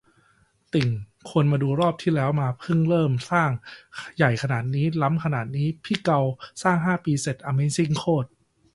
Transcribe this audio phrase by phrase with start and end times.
[0.73, 0.89] ติ่ง
[1.29, 3.49] ควรมาดูรอบที่แล้วมาเพิ่งเริ่มสร้าง
[4.17, 6.21] ใหญ่ขนาดนี้ ล้ำขนาดนี้ พี่เกา
[6.63, 8.27] สร้างห้าปีเสร็จ อะเมซิ่งโคตร